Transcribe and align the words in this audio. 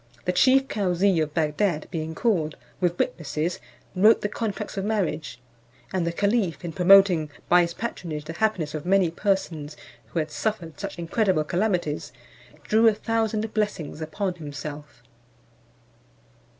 The 0.25 0.31
chief 0.31 0.67
Cauzee 0.67 1.19
of 1.21 1.35
Bagdad 1.35 1.85
being 1.91 2.15
called, 2.15 2.55
with 2.79 2.97
witnesses, 2.97 3.59
wrote 3.95 4.21
the 4.21 4.29
contracts 4.29 4.75
of 4.75 4.83
marriage; 4.83 5.39
and 5.93 6.07
the 6.07 6.11
caliph 6.11 6.65
in 6.65 6.73
promoting 6.73 7.29
by 7.47 7.61
his 7.61 7.75
patronage 7.75 8.25
the 8.25 8.33
happiness 8.33 8.73
of 8.73 8.83
many 8.83 9.11
persons 9.11 9.77
who 10.07 10.17
had 10.17 10.31
suffered 10.31 10.79
such 10.79 10.97
incredible 10.97 11.43
calamities, 11.43 12.11
drew 12.63 12.87
a 12.87 12.95
thousand 12.95 13.53
blessings 13.53 14.01
upon 14.01 14.33
himself. 14.33 15.03